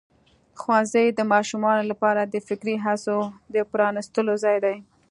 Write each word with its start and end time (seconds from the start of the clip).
ښوونځی 0.61 1.05
د 1.11 1.19
ماشومانو 1.33 1.83
لپاره 1.91 2.21
د 2.23 2.35
فکري 2.47 2.75
هڅو 2.85 3.17
د 3.53 3.55
پرانستلو 3.71 4.33
ځای 4.43 4.57
دی. 4.65 4.75